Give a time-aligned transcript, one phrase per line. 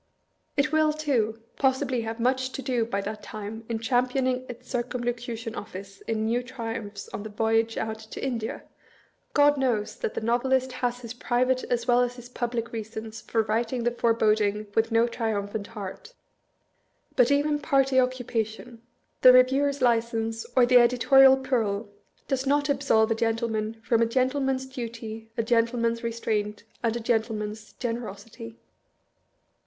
[0.57, 5.53] It will, too, possibly have much to do by that time in championing its Circumlocution
[5.53, 8.63] Office in new triumphs on the voyage out to India
[9.35, 13.21] (God knows that the Novelist has his private as well as his pub lic reasons
[13.21, 16.17] for writing the foreboding with no triumphant 286
[17.15, 17.69] MISPRINT IN THE EDINBURGH REVIEW.
[17.69, 18.81] heart!); but even party occupation,
[19.21, 21.89] the reviewer's license, or the editorial plural,
[22.27, 27.35] does not absolve a gentleman from a gentleman's duty, a gentleman's restraint, and a gentle
[27.35, 28.57] man's generosity.